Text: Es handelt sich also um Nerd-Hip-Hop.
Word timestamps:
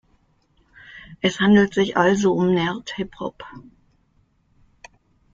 Es 1.21 1.39
handelt 1.39 1.75
sich 1.75 1.95
also 1.95 2.33
um 2.33 2.55
Nerd-Hip-Hop. 2.55 3.43